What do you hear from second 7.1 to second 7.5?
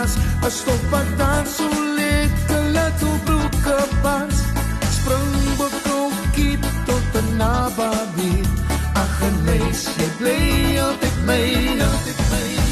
een